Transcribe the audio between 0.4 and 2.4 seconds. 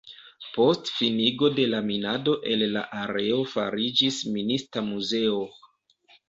Post finigo de la minado